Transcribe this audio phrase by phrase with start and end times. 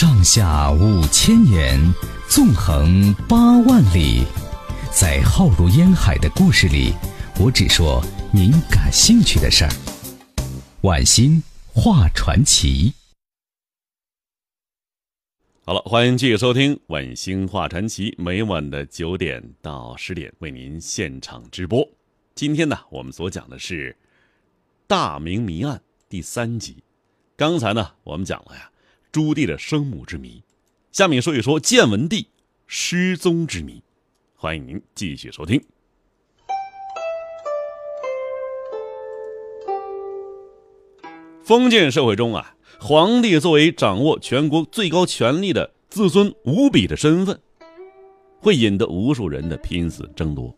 [0.00, 1.78] 上下五千年，
[2.26, 4.24] 纵横八万里，
[4.90, 6.94] 在浩如烟海的故事里，
[7.38, 8.02] 我只说
[8.32, 9.70] 您感兴趣的事儿。
[10.84, 11.42] 晚星
[11.74, 12.94] 画传奇。
[15.66, 21.86] 好了，欢迎继续收听《晚星画传奇》，每晚的九点到十点为您现场直播。
[22.34, 23.92] 今天呢，我们所讲的是
[24.86, 25.76] 《大明谜案》
[26.08, 26.82] 第三集。
[27.36, 28.70] 刚才呢，我们讲了呀。
[29.12, 30.42] 朱棣的生母之谜，
[30.92, 32.28] 下面说一说建文帝
[32.66, 33.82] 失踪之谜。
[34.36, 35.60] 欢迎您继续收听。
[41.42, 47.40] 封建社会中啊，皇帝作为掌握全国最高权力的自尊无比的身份，
[48.38, 50.56] 会引得无数人的拼死争夺。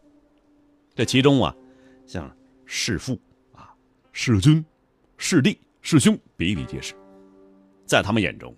[0.95, 1.57] 这其中啊，
[2.07, 2.31] 像
[2.67, 3.19] 弑父
[3.55, 3.75] 啊、
[4.13, 4.63] 弑君、
[5.17, 6.93] 弑弟、弑兄比比皆是。
[7.93, 8.57] 在他们眼中，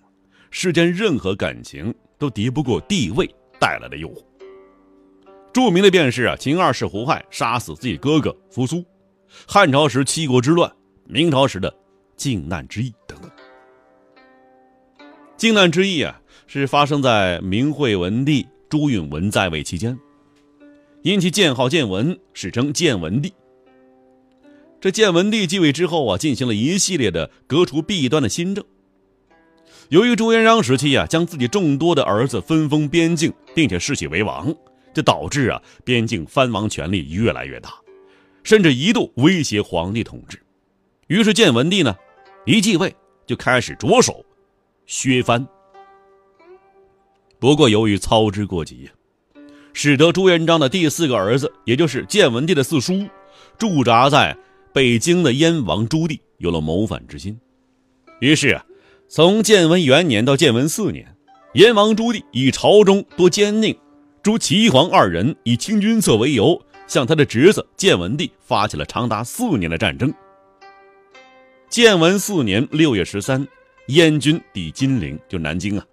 [0.52, 3.28] 世间任何感情都敌不过地位
[3.58, 4.22] 带来的诱惑。
[5.52, 8.84] 著名的便是啊，秦二世胡亥杀死自己哥哥扶苏，
[9.44, 10.72] 汉朝时七国之乱，
[11.08, 11.74] 明朝时的
[12.16, 13.28] 靖难之役等等。
[15.36, 19.98] 靖难之役啊，是发生在明惠文帝朱允文在位期间，
[21.02, 23.34] 因其建号建文，史称建文帝。
[24.80, 28.64] 这建文帝继位之后啊，进行了一系列的革除弊端的新政。
[29.90, 34.54] 由于朱元璋时期啊，将自己众多的儿子分封边境，并且世袭为王，
[34.94, 37.74] 这导致啊边境藩王权力越来越大，
[38.42, 40.42] 甚至一度威胁皇帝统治。
[41.06, 41.94] 于是建文帝呢，
[42.46, 42.94] 一继位
[43.26, 44.24] 就开始着手
[44.86, 45.46] 削藩。
[47.38, 48.88] 不过由于操之过急，
[49.74, 53.06] 使得朱元璋的第四个儿子，也就是建文帝的四叔，
[53.58, 54.34] 驻扎在
[54.72, 57.38] 北京的燕王朱棣有了谋反之心，
[58.20, 58.64] 于是啊。
[59.08, 61.06] 从建文元年到建文四年，
[61.54, 63.76] 燕王朱棣以朝中多奸佞，
[64.22, 70.12] 朱祁黄二人以清君侧为由，向他的侄子建文帝发起了长达四年的战争。
[71.68, 73.46] 建文四年六月十三，
[73.88, 75.84] 燕军抵金陵，就南京啊。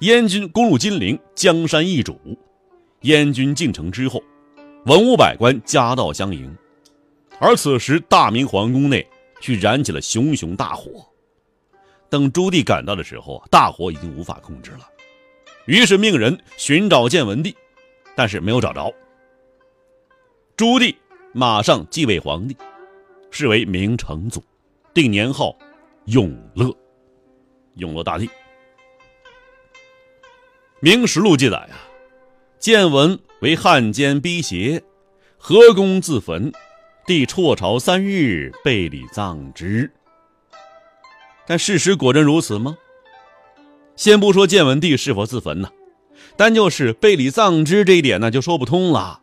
[0.00, 2.18] 燕军攻入金陵，江山易主。
[3.02, 4.22] 燕军进城之后，
[4.86, 6.54] 文武百官夹道相迎，
[7.38, 9.06] 而此时大明皇宫内
[9.40, 11.06] 却燃起了熊熊大火。
[12.14, 14.88] 等朱棣赶到的时候，大火已经无法控制了，
[15.66, 17.52] 于是命人寻找建文帝，
[18.14, 18.94] 但是没有找着。
[20.56, 20.94] 朱棣
[21.32, 22.56] 马上继位皇帝，
[23.32, 24.40] 是为明成祖，
[24.94, 25.58] 定年号
[26.04, 26.72] 永乐，
[27.78, 28.28] 永乐大帝。
[30.78, 31.74] 《明实录》记载啊，
[32.60, 34.80] 建文为汉奸逼邪，
[35.36, 36.52] 合宫自焚，
[37.08, 39.90] 帝辍朝三日，被礼葬之。
[41.46, 42.76] 但事实果真如此吗？
[43.96, 45.70] 先不说建文帝是否自焚呢，
[46.36, 49.20] 单就是被礼葬之这一点呢，就说不通了。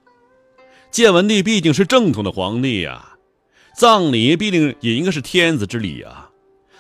[0.92, 3.18] 建文帝毕竟是正统的皇帝呀，
[3.76, 6.30] 葬礼必定也应该是天子之礼啊，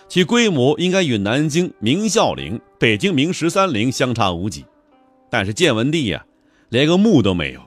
[0.07, 4.65] 其规模应该与南京明孝陵、北京明十三陵相差无几。
[5.29, 6.25] 但是建文帝呀，
[6.69, 7.61] 连个墓都没有，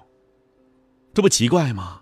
[1.13, 2.01] 这不奇怪吗？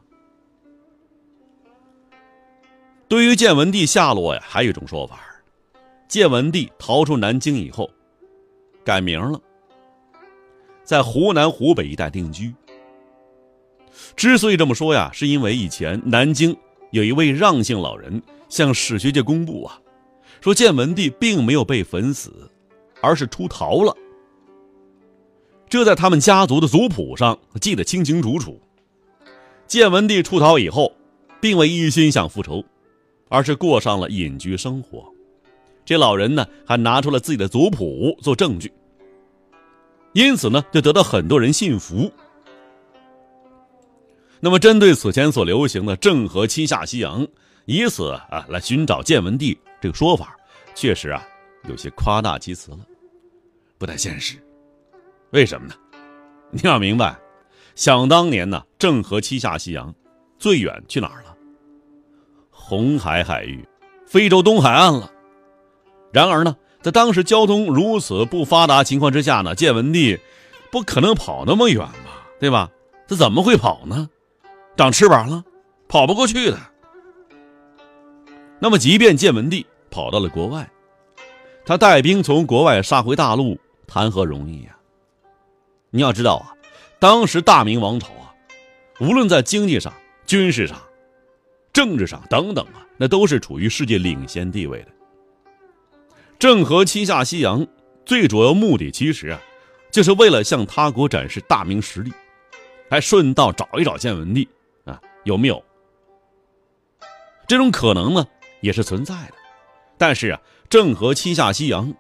[3.09, 5.21] 对于建文帝下落呀，还有一种说法。
[6.13, 7.91] 建文帝逃出南京以后，
[8.85, 9.41] 改名了，
[10.85, 12.55] 在湖南、湖北一带定居。
[14.15, 16.55] 之所以这么说呀，是因为以前南京
[16.91, 19.81] 有一位让姓老人向史学界公布啊，
[20.43, 22.31] 说建文帝并没有被焚死，
[23.01, 23.97] 而是出逃了。
[25.67, 28.61] 这在他们家族的族谱上记得清清楚楚。
[29.67, 30.93] 建文帝出逃以后，
[31.41, 32.63] 并未一心想复仇，
[33.31, 35.11] 而是过上了隐居生活。
[35.85, 38.73] 这老人呢，还拿出了自己的族谱做证据，
[40.13, 42.11] 因此呢，就得到很多人信服。
[44.41, 47.27] 那么，针对此前所流行的郑和七下西洋，
[47.65, 50.37] 以此啊来寻找建文帝这个说法，
[50.75, 51.23] 确实啊
[51.69, 52.81] 有些夸大其词了，
[53.79, 54.37] 不太现实。
[55.31, 55.75] 为什么呢？
[56.51, 57.17] 你要明白，
[57.75, 59.95] 想当年呢，郑和七下西洋，
[60.39, 61.37] 最远去哪儿了？
[62.51, 63.65] 红海海域，
[64.07, 65.12] 非洲东海岸了。
[66.13, 70.19] 然而呢，在当时交通如此不发达情况之下呢，建文帝
[70.71, 72.27] 不可能跑那么远吧？
[72.39, 72.71] 对吧？
[73.09, 74.09] 他怎么会跑呢？
[74.77, 75.45] 长翅膀了，
[75.89, 76.59] 跑不过去的。
[78.59, 80.69] 那么，即便建文帝跑到了国外，
[81.65, 84.77] 他带兵从国外杀回大陆，谈何容易呀？
[85.91, 86.53] 你要知道啊，
[86.99, 88.33] 当时大明王朝啊，
[89.01, 89.93] 无论在经济上、
[90.27, 90.77] 军事上、
[91.73, 94.89] 政治上等等啊，那都是处于世界领先地位的。
[96.43, 97.65] 郑和七下西洋，
[98.05, 99.41] 最主要目的其实啊，
[99.93, 102.13] 就是为了向他国展示大明实力，
[102.91, 104.49] 还顺道找一找建文帝
[104.85, 105.65] 啊有没有
[107.47, 108.27] 这种可能呢？
[108.61, 109.35] 也是存在的。
[109.97, 111.95] 但是啊，郑和七下西洋，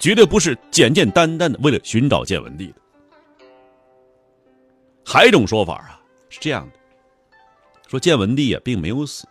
[0.00, 2.74] 绝对不是简简单单的为了寻找建文帝的。
[5.04, 6.78] 还有一种说法啊，是这样的：
[7.86, 9.24] 说建文帝啊并没有死，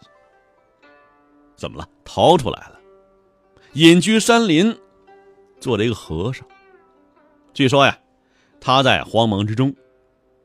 [1.57, 1.85] 怎么了？
[2.06, 2.75] 逃出来了，
[3.75, 4.74] 隐居山林，
[5.60, 6.48] 做了一个和尚。
[7.54, 8.00] 据说呀，
[8.62, 9.75] 他在慌忙之中，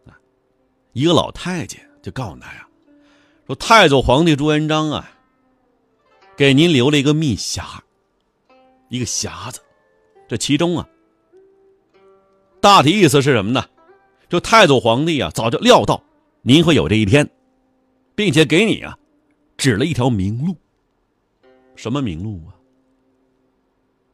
[0.05, 0.19] 啊，
[0.95, 2.67] 一个老太监就告诉他呀，
[3.47, 5.09] 说太祖皇帝朱元璋啊，
[6.37, 7.79] 给您留了一个密匣，
[8.89, 9.61] 一个匣子，
[10.27, 10.89] 这其中啊，
[12.61, 13.65] 大体意思是什么呢？
[14.29, 16.03] 就太祖皇帝啊，早就料到
[16.43, 17.31] 您会有这一天，
[18.17, 18.99] 并且给你啊
[19.57, 20.57] 指了一条明路。
[21.77, 22.59] 什么明路啊？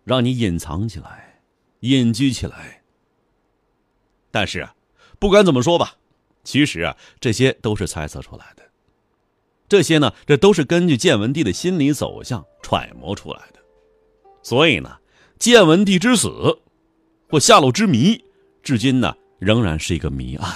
[0.07, 1.43] 让你隐藏起来，
[1.81, 2.83] 隐居起来。
[4.31, 4.75] 但是啊，
[5.19, 5.97] 不管怎么说吧，
[6.45, 8.63] 其实啊，这些都是猜测出来的。
[9.69, 13.61] 这些呢，这都是根据建文帝的心理走向揣摩出来的。
[14.43, 14.97] 所以呢，
[15.39, 16.31] 建文帝之死
[17.29, 18.25] 或下落之谜，
[18.63, 19.15] 至今呢。
[19.39, 20.51] 仍然是一个谜案。